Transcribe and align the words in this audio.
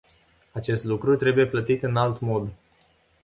Acest 0.51 0.83
lucru 0.83 1.15
trebuie 1.15 1.47
plătit 1.47 1.83
în 1.83 1.95
alt 1.95 2.19
mod. 2.19 2.51